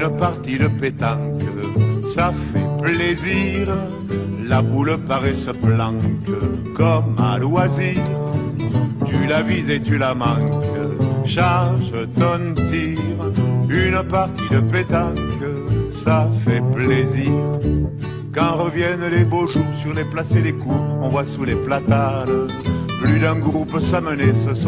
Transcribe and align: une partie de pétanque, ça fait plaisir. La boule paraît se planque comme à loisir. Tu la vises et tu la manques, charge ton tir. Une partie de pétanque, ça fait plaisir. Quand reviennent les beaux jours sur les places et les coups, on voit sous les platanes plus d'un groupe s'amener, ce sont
une 0.00 0.16
partie 0.16 0.58
de 0.58 0.68
pétanque, 0.68 1.42
ça 2.08 2.32
fait 2.52 2.82
plaisir. 2.82 3.68
La 4.48 4.62
boule 4.62 4.96
paraît 5.06 5.34
se 5.36 5.50
planque 5.50 6.30
comme 6.74 7.16
à 7.18 7.38
loisir. 7.38 8.00
Tu 9.06 9.26
la 9.26 9.42
vises 9.42 9.70
et 9.70 9.80
tu 9.80 9.98
la 9.98 10.14
manques, 10.14 10.64
charge 11.24 11.92
ton 12.14 12.54
tir. 12.54 12.98
Une 13.68 14.02
partie 14.08 14.48
de 14.50 14.60
pétanque, 14.60 15.18
ça 15.90 16.28
fait 16.44 16.62
plaisir. 16.74 17.32
Quand 18.32 18.56
reviennent 18.56 19.08
les 19.10 19.24
beaux 19.24 19.48
jours 19.48 19.74
sur 19.82 19.92
les 19.94 20.04
places 20.04 20.34
et 20.34 20.42
les 20.42 20.52
coups, 20.52 20.80
on 21.02 21.08
voit 21.08 21.26
sous 21.26 21.44
les 21.44 21.56
platanes 21.56 22.48
plus 23.00 23.20
d'un 23.20 23.36
groupe 23.36 23.80
s'amener, 23.80 24.32
ce 24.34 24.54
sont 24.54 24.66